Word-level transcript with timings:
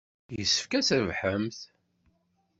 Yessefk 0.35 0.71
ad 0.77 0.85
trebḥemt. 0.87 1.59